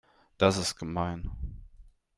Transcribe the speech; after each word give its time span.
Das 0.39 0.57
ist 0.57 0.77
gemein. 0.77 1.29